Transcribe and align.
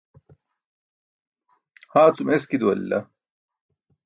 haa 1.93 2.09
cum 2.15 2.27
eski 2.35 2.55
duwalila 2.61 2.97